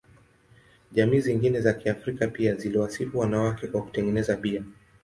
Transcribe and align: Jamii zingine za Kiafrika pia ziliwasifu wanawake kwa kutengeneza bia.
Jamii 0.91 1.19
zingine 1.19 1.61
za 1.61 1.73
Kiafrika 1.73 2.27
pia 2.27 2.55
ziliwasifu 2.55 3.19
wanawake 3.19 3.67
kwa 3.67 3.81
kutengeneza 3.81 4.35
bia. 4.37 4.63